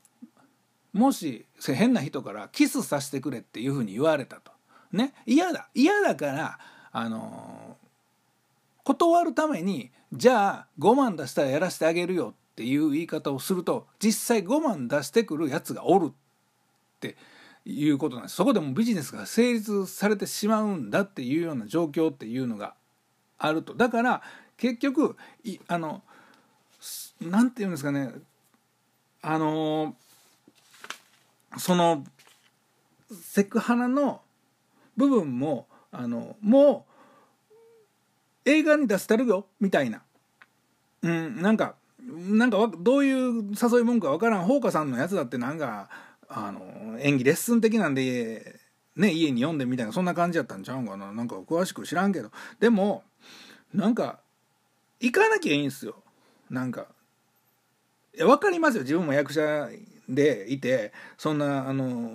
[0.93, 4.51] もし変な人からキスさせてくれっていうふうに言われたと。
[4.91, 5.13] ね。
[5.25, 5.69] 嫌だ。
[5.73, 6.59] 嫌だから
[6.91, 16.13] あのー、断るためにじゃあ5万出したらやらせてあげるよっていう言い方をすると実際5万出してくるやつがおるっ
[16.99, 17.15] て
[17.65, 18.35] いうことなんです。
[18.35, 22.73] そこでもビジネスが成立されてしまうんだっていうような状況っていうのが
[23.37, 23.75] あると。
[23.75, 24.21] だから
[24.57, 25.15] 結局
[25.67, 26.01] あの
[27.21, 28.11] 何て言うんですかね。
[29.21, 29.95] あの
[31.57, 32.03] その
[33.11, 34.21] セクハラの
[34.95, 36.85] 部分もあのも
[38.45, 40.01] う映画に出してるよみたいな、
[41.01, 45.89] うん、なんかなんかどういう誘い文句か分からんほうかさんのやつだってなんか
[46.27, 48.59] あの演技レッスン的なんで、
[48.95, 51.11] ね、家に読んでみたいなそんな感じやったんちゃうんかな。
[51.11, 52.31] なんか詳しく知らんけど。
[52.59, 53.03] でも
[53.73, 54.19] なんか
[54.99, 55.95] 行かなきゃいいんすよ。
[56.49, 56.87] なんか
[58.15, 58.83] いや分かりますよ。
[58.83, 59.69] 自分も役者
[60.09, 62.11] でいてそんなあの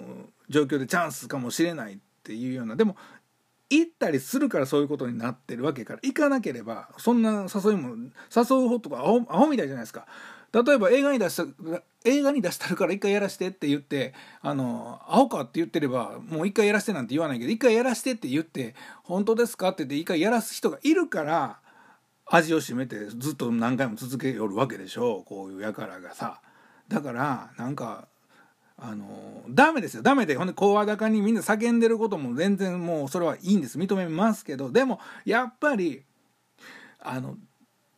[0.49, 2.97] 状況でチャンスかもしれないっていうようなでも
[3.71, 7.97] 行ったりするからそういうことになってるわけから行かなければそんな誘いも
[8.35, 10.07] 誘う方とかアホアホみたいじゃないですか。
[10.53, 11.45] 例えば映画に出した
[12.05, 21.59] 映画に出したるから一回やらしてって言ってあのアホかって言ってればもう一回やらしてなんて言わないけど一回やらしてって言って本当ですかって言って一回やらす人がいるから
[22.27, 25.25] 味を占めてずっと何回も続けよるわけでしょう。
[25.25, 26.41] こういう輩がさ。
[26.89, 28.09] だからなんか
[28.77, 30.03] あのダメですよ。
[30.03, 33.79] ダメでほんで声高にみんな叫んでることも全然もうそれはいいんです。
[33.79, 36.03] 認めますけどでもやっぱり
[37.01, 37.37] あの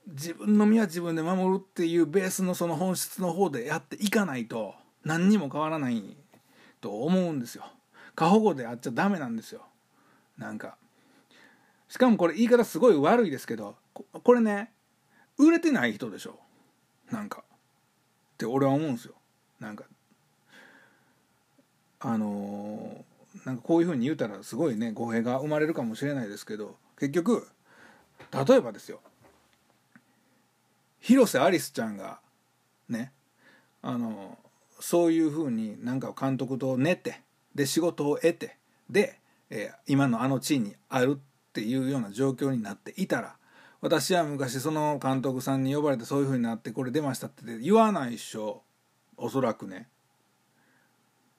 [0.07, 6.17] 自分の身は自分で守るっていうベースのその本質の方でやっていかないと何にも変わらない
[6.81, 7.65] と思うんですよ。
[8.15, 9.63] 過保護であっちゃダメなんですよ。
[10.39, 10.77] なんか
[11.89, 13.77] しかもこれ言い方すごい悪いですけど
[14.23, 14.73] これね
[15.39, 16.39] 売れてない人でしょ。
[17.11, 17.45] なんか
[18.37, 19.15] って俺は思うんですよ。
[19.59, 19.85] なんか
[22.01, 27.49] あのー、なんかこういうふうに言うたらすごいね語弊が生まれるかもしれないですけど結局
[28.31, 29.01] 例えばですよ。
[31.01, 32.21] 広瀬アリスちゃんが
[32.91, 33.13] ね
[33.81, 34.37] あの
[34.81, 37.23] そういうふうになんか監督と寝て
[37.55, 38.59] で仕事を得て
[38.91, 39.19] で、
[39.49, 43.37] えー、今のあの地位にあるっていうような状況になっていたら
[43.81, 48.63] 私は昔その監督さんに呼ばれてそういうふうになってこれ出ましたって言わないっしょ。
[49.17, 49.89] おそらくね。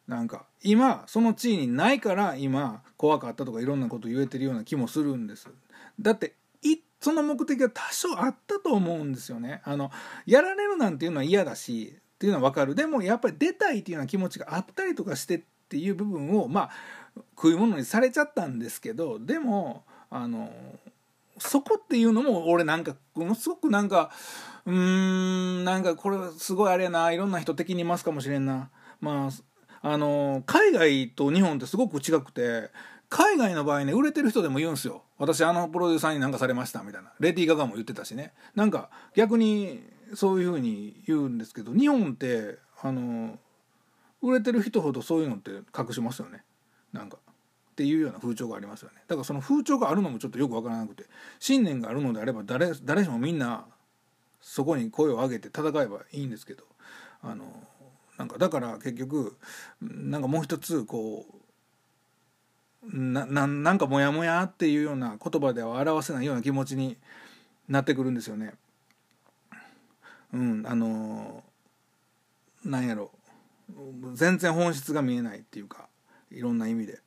[0.07, 5.49] なんか今その地位にないから今怖かったとかいろんなこと言えてるような気もするんです。
[5.99, 6.35] だって
[6.99, 9.61] その目的は多少あったと思うんですよね。
[9.63, 9.91] あの
[10.25, 12.75] やられるなんていうのは嫌だしっていうのは分かる。
[12.75, 16.69] でもやっぱり出たいっていうような気持ちがあったりとかしてっていう部分をまあ
[17.35, 20.51] 食い物にされちゃったんですけどでもあの
[21.39, 24.11] そこっていうのも俺なんかものすごくなんか
[24.65, 28.69] うーんなんかこれすごいあれやないろんな人的にいますかもしれんな。
[28.99, 29.31] まあ
[29.81, 32.69] あの海外と日本ってすごく違くて
[33.09, 35.03] 海外の場合ね売れてる人でも言うんすよ。
[35.17, 37.13] 私あのプロデューサーに何かされましたみたいな。
[37.19, 38.33] レディー・ガガも言ってたしね。
[38.55, 39.81] なんか逆に
[40.13, 43.37] そういうふうに言うんですけど日本ってあの
[44.21, 46.43] 売れてる人ほどそういうのって隠しますよね。
[46.91, 47.17] なんか。
[47.77, 51.03] っていうような風潮がありますよねだからその風潮があるのもちょっとよく分からなくて
[51.37, 53.65] 信念があるのであれば誰誰しもみんな
[54.41, 56.63] そこに声を上げて戦えばいいんですけど
[57.21, 57.45] あの
[58.17, 59.37] なんかだから結局
[59.79, 61.27] なんかもう一つこ
[62.83, 66.97] うななんかモヤモヤっていうような言葉では表せないような気持ちに
[67.69, 68.53] なってくるんですよね。
[70.33, 71.43] うんあの
[72.65, 73.11] なんやろ
[74.13, 75.87] 全然本質が見えないっていうか
[76.31, 76.99] いろんな意味で。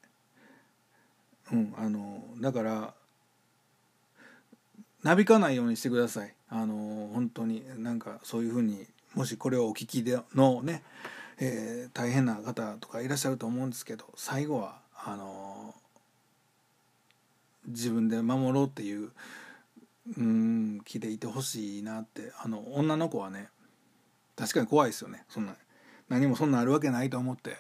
[1.53, 2.95] うん、あのだから
[5.03, 6.35] なびかないようにしてください。
[6.49, 10.83] あの本当になんかそういうふうにもしこれをお聞きでのね、
[11.39, 15.75] えー、大変な方とかいらっしゃると思うんですけど最後はあの
[17.67, 19.11] 自分で守ろうっていう
[20.19, 23.49] うん気でいてほしいなってあの女の子はね
[24.37, 25.25] 確かに怖いですよね。
[25.29, 25.55] そんな
[26.09, 27.57] 何もそんなあるわけないと思って。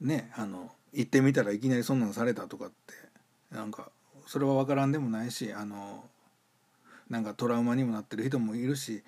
[0.00, 3.90] ねあの行ってみたらいきなりそんなんされたとかってなんか
[4.26, 6.04] それは分からんでもないしあの
[7.08, 9.02] なんかトラウマにもなってる人もいるし、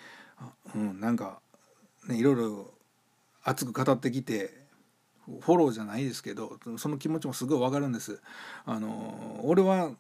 [0.75, 1.41] うん、なんか、
[2.09, 2.71] ね、いろいろ
[3.45, 4.63] 熱く語ってきて
[5.41, 8.21] フォローじゃないですけどその気持ちもすごい分かるんです。
[8.65, 9.93] あの俺は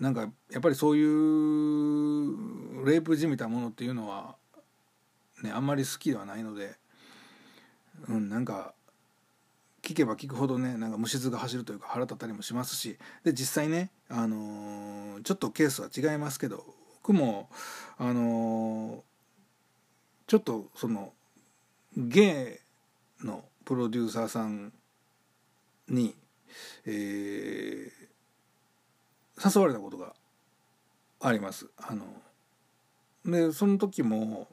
[0.00, 4.36] なんかやっぱりそういうレイプじみたものっていうのは、
[5.42, 6.74] ね、あんまり好きではないので、
[8.08, 8.74] うん、なんか
[9.82, 16.64] 聞けば聞くほどねなんか虫唾が走るというか腹立ったりもしますしで実際ね、あのー、ちょっとケースは違いますけど
[17.02, 17.48] 僕も、
[17.98, 19.00] あのー、
[20.28, 21.12] ちょっとその
[21.96, 22.60] ゲ
[23.22, 24.72] イのプロデューサーさん
[25.88, 26.14] に、
[26.86, 30.14] えー、誘われたことが
[31.20, 31.68] あります。
[31.76, 32.04] あの
[33.24, 34.48] でその時も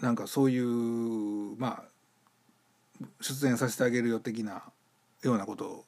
[0.00, 1.93] なんかそういうまあ
[3.20, 4.62] 出演させてあげるよ的な
[5.22, 5.84] ようなことを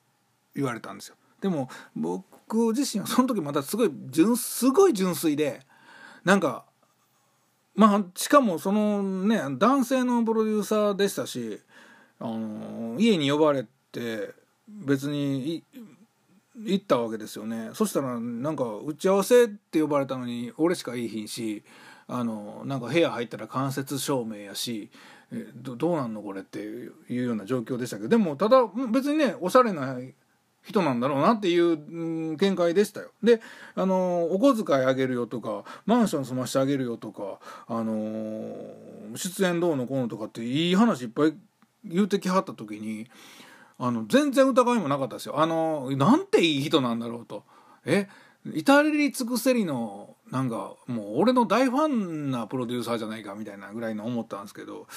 [0.55, 1.17] 言われたんですよ。
[1.41, 5.61] でも僕自身はその時またすごい純すごい純粋で
[6.25, 6.65] なんか
[7.75, 11.61] まあしかもそのね男性のプロデューサーでしたし
[12.19, 14.31] あの家に呼ばれて
[14.69, 15.63] 別に
[16.57, 21.63] 行ったわけですよねそしたらなんか打ち合わせって呼ばれたのに俺しかいいひんし
[22.09, 24.91] あのなんか部屋入ったら間接照明やし
[25.33, 26.23] えどどうなんの？
[26.23, 28.59] これっていうような状況でしたけどでもただ
[28.93, 29.99] 別にねおしゃれな
[30.63, 33.13] 人なんだろうなっていう、見解でしたよ。
[33.23, 33.41] で、
[33.77, 38.53] あのお小遣いあげるよとかマンション住ましてあげるよとか、あの
[39.15, 41.35] 出演どうのこうのとかっていい話いっぱい
[41.85, 43.07] 言うてきはった時に
[43.79, 45.39] あの全然疑いもなかったですよ。
[45.39, 47.45] あのなんていい人なんだろうと。
[47.85, 48.09] え
[48.53, 54.89] 至れり尽くせりのなんかもう俺の大ファンなプロデューサーじゃないかみたいなぐらいの思ったんですけど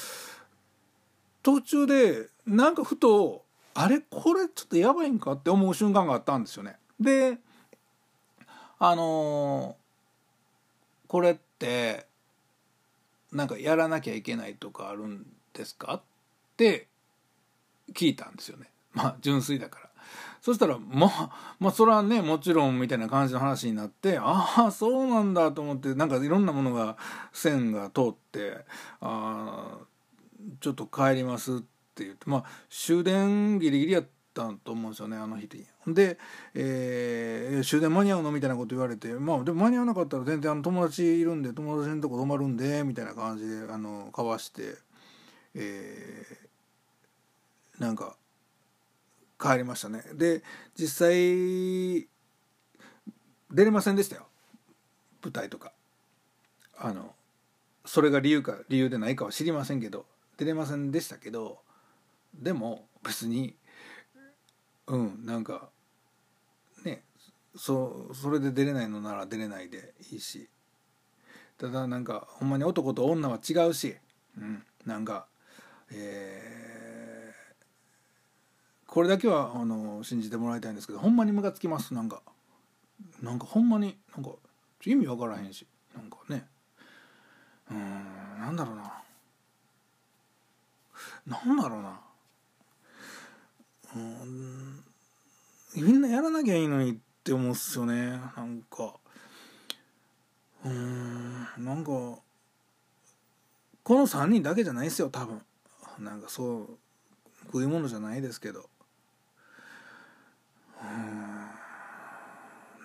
[1.43, 3.99] 途中でなんかふとあれ？
[3.99, 6.77] これちょっとやばいんかって思う瞬間があったんですよね。
[6.99, 7.37] で
[8.79, 12.07] あのー、これって
[13.31, 15.95] なんかやらなきゃいけないとかあるんですか？
[15.95, 16.01] っ
[16.57, 16.87] て
[17.93, 18.71] 聞いたんですよね。
[18.93, 19.88] まあ純粋だから。
[20.41, 26.97] そしたらまあ まあそれはねもちろんみたいな感じの話になってああそうなんだと思ってなんかいろんなものが
[27.33, 28.65] 線が通って
[29.01, 29.77] あ
[30.61, 31.59] ちょっと帰りますっ
[31.95, 35.65] て言ってまあ終電ギリギリやったと思うんですよねあの日で。
[35.87, 36.17] で、
[36.53, 44.75] えー、終電間に合うのみたいなこと言われてまあでも間に合わなかったら全然あの友達いるんで友達のとこ泊まるんでみたいな感じであの交わして、
[45.55, 48.15] えー、なんか
[49.39, 50.03] 帰りましたね。
[50.13, 50.43] で
[50.77, 52.07] 実際
[53.51, 54.27] 出れませんでしたよ。
[55.23, 55.71] 舞台とか。
[56.77, 57.13] あの
[57.85, 60.05] それが理由か理由でないかは知りませんけど
[60.37, 61.59] 出れませんでしたけど
[62.33, 63.55] でも別に
[64.87, 65.69] うんなんか
[66.85, 67.03] ね
[67.55, 70.49] そそれで出れないのなら出れないでいいし。
[71.57, 73.97] ただなんかほんまに男と女は違うし、
[74.37, 75.27] うん、なんか
[75.91, 76.78] えー
[78.89, 82.21] これだけはあの信じてもらいたいんですけどほんまにムカつきますなんか。
[83.21, 84.31] なんかほんまになんか
[84.83, 86.45] 意味わからへんしなんかね。
[87.69, 87.77] うん
[88.39, 89.03] なんだろうな。
[91.27, 91.99] なんだろうな。
[93.95, 94.83] うん
[95.75, 98.95] みんなやらなきゃいいのにって思うっすよねなんか。
[100.65, 102.21] うんなんかこ
[103.95, 105.41] の3人だけじゃないですよ多分。
[105.99, 106.77] なんかそう
[107.45, 108.67] 食い物じゃないですけど。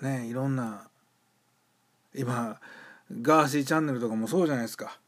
[0.02, 0.88] ねいろんな
[2.14, 2.60] 今
[3.20, 4.98] ガーシーチャンネルとかもそうじゃないですか。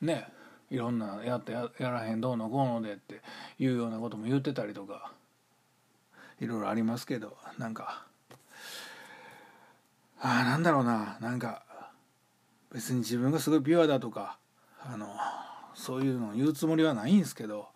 [0.00, 0.28] ね
[0.70, 3.20] いろんなやってやらへんどうのこうのでって
[3.58, 5.12] いうようなことも言ってたりとか。
[6.40, 8.04] いろいろありますけどなんか。
[10.20, 11.16] ああなんだろうな。
[11.20, 11.62] なんか
[12.72, 14.38] 別に自分がすごいピュアだとか
[14.80, 15.06] あの
[15.74, 17.68] そういうのを言うつもりはないんですけど。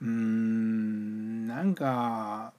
[0.00, 2.52] うーんなんか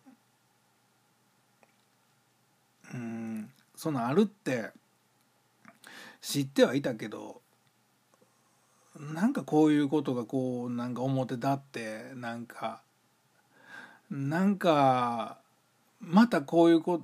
[2.94, 3.50] うん。
[3.76, 4.72] そのあるって
[6.22, 7.42] 知ってはいたけど
[9.00, 12.82] なんかこういうことがこうなんか表立ってなんか
[14.10, 15.38] なんか
[16.00, 17.00] またこういうこ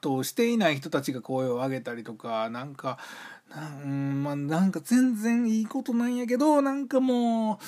[0.00, 2.98] とをしていない人たちが声を上げたりとかなんか
[3.48, 7.60] なんまあなんか全然いいことなんやけどなんかも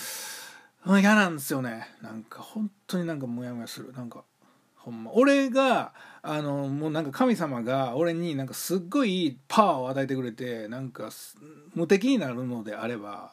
[0.87, 1.89] う嫌なんですよね。
[2.03, 3.93] なんか本当になんかモヤモヤする。
[3.93, 4.25] なんか
[4.89, 5.11] ほんま。
[5.13, 11.11] 俺があのもうなんか神様が俺になんかすっごいパワーを与えてくれてなんか
[11.75, 13.33] 無敵になるのであれば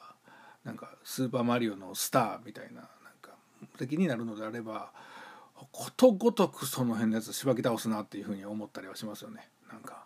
[0.64, 2.86] なんかスーパーマリオのスターみたいななん
[3.22, 3.32] か
[3.62, 4.92] 無敵になるのであれば
[5.72, 9.48] ことごとくその辺のやつしばき倒すなっていうふうに思ったりはしますよね。
[9.72, 10.04] なんか。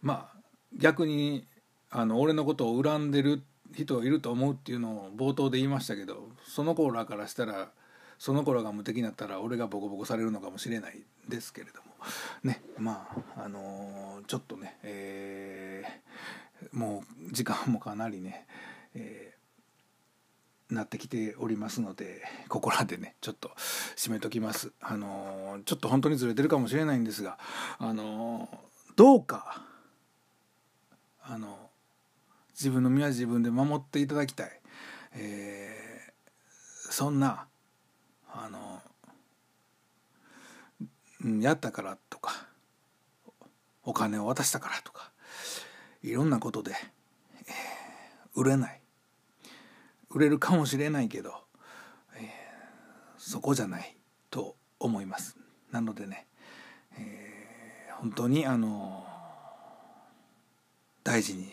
[0.00, 0.38] まあ
[0.76, 1.46] 逆に
[1.90, 3.42] あの俺のことを恨んでる
[3.74, 7.70] 人いると思うっていうのを冒頭で言いましたけどその子らからしたら
[8.22, 11.88] その子らが無敵になったら俺がボコボコされるのかもしれないですけれども
[12.44, 18.46] ねまああのー、ちょっとね、えー、もう時間もかなりね、
[18.94, 23.50] えー、なってきておりますのでここらでねちょっと
[23.96, 24.70] 締めときます。
[24.80, 27.40] あのちょっと本当にずれてるかもしれないんですが
[27.80, 28.48] あの
[28.94, 29.64] どうか
[31.24, 31.58] あの
[32.50, 34.60] 自分の身は自分で守っていただきたい、
[35.16, 37.48] えー、そんな
[38.34, 38.82] あの
[41.40, 42.46] やったからとか
[43.84, 45.12] お金を渡したからとか
[46.02, 46.72] いろんなことで、
[47.46, 48.80] えー、売れない。
[50.10, 51.32] 売れるかもしれないけど、
[52.16, 52.22] えー、
[53.16, 53.96] そこじゃない
[54.30, 55.36] と思います。
[55.70, 56.26] なのでね、
[56.98, 59.06] えー、本当にあの
[61.02, 61.50] 大事に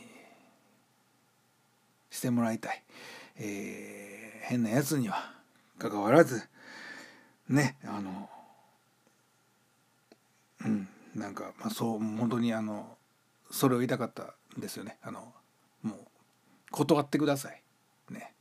[2.10, 2.84] してもらいたい、
[3.38, 5.34] えー、変なやつには
[5.78, 6.42] かかわらず
[7.50, 8.30] ねあの
[10.66, 12.98] うんなんか、まあ、そう本当にあの
[13.52, 14.98] それを言いたかったんですよね。
[15.02, 15.34] あの
[15.82, 15.98] もう
[16.72, 17.64] 断ってください。
[18.12, 18.34] ね。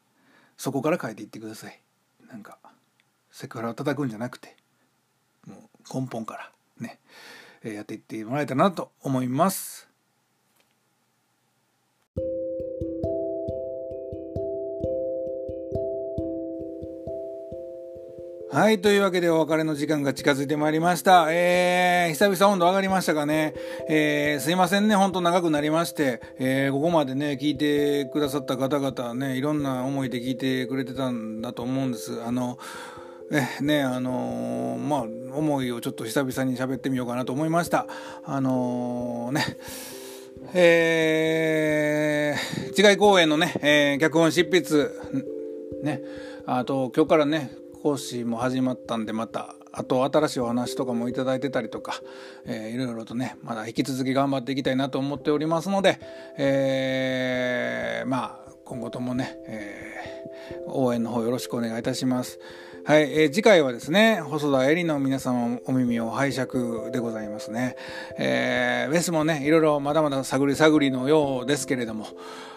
[0.57, 1.81] そこから変えていってください。
[2.29, 2.59] なんか
[3.31, 4.57] セクハラを叩くんじゃなくて
[5.47, 6.99] もう根本からね
[7.63, 9.88] やっていってもらえたらなと思います。
[18.51, 18.81] はい。
[18.81, 21.27] というわけでお別れの時間が近づいてまいりました。
[21.31, 23.53] えー、久々温度上がりましたかね。
[23.91, 24.97] えー、すいませんね。
[24.97, 32.23] ほんと長くなりまして、えー、ここまでね、聞いてくださった方々ね、いろんな思いで聞いてくれてたんだと思うんです。
[32.23, 32.59] あの、
[33.31, 35.03] え、ね、あのー、まあ、
[35.37, 37.87] 思いをちょっと久々に喋ってみようかなと思いました。
[38.25, 39.45] あのー、ね、
[40.55, 44.89] えー、違い公演のね、えー、脚本執筆、
[45.83, 46.01] ね、
[46.47, 47.51] あと、今日からね、
[47.89, 51.95] 講師も始まったんでまたあと新しいお話とかもいいてたりとか、
[52.45, 55.99] えー、いろいろとねまだ引き続き頑張っていきたいなと思っておりますので、
[56.37, 62.39] えー、まあ今後ともね、えー、応援の方よろしくお願いいたします。
[62.85, 66.51] はい、えー、次回はですね、細田絵里の皆様お耳を拝借
[66.93, 67.77] でございますね。
[68.19, 72.07] えー、ベースもね、いろいろまだまだ探り探りのようですけれども、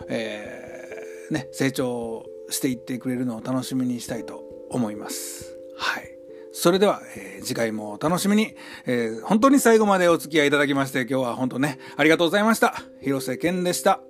[0.10, 5.56] えー、ね、成長していってくれるのを楽しみにしたいと思います。
[5.78, 6.10] はい。
[6.54, 8.56] それでは、えー、次回もお楽しみに、
[8.86, 12.76] えー、本当に最後までお付き合いいただきまして、今日は本当ね、ありがとうございました。
[13.02, 14.02] 広瀬健でした。